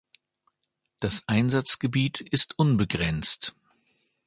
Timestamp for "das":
0.99-1.25